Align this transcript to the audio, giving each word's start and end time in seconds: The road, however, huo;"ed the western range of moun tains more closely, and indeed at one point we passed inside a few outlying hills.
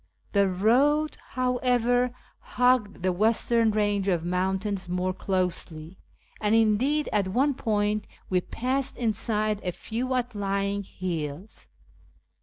The 0.31 0.49
road, 0.49 1.15
however, 1.33 2.15
huo;"ed 2.55 3.03
the 3.03 3.11
western 3.13 3.69
range 3.69 4.07
of 4.07 4.25
moun 4.25 4.57
tains 4.57 4.89
more 4.89 5.13
closely, 5.13 5.99
and 6.41 6.55
indeed 6.55 7.07
at 7.13 7.27
one 7.27 7.53
point 7.53 8.07
we 8.27 8.41
passed 8.41 8.97
inside 8.97 9.61
a 9.63 9.71
few 9.71 10.15
outlying 10.15 10.81
hills. 10.81 11.69